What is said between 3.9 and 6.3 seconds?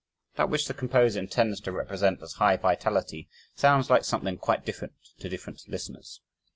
like something quite different to different listeners.